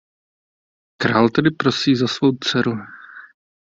[1.01, 2.71] Král tedy prosí za svou dceru.